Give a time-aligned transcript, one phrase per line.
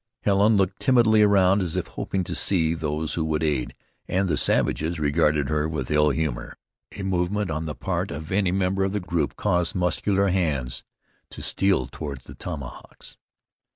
[0.23, 3.75] Helen looked timidly around as if hoping to see those who would aid,
[4.07, 6.57] and the savages regarded her with ill humor.
[6.97, 10.83] A movement on the part of any member of the group caused muscular hands
[11.29, 13.17] to steal toward the tomahawks.